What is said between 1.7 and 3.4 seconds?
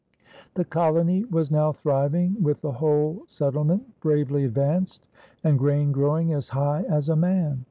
thriving, with the whole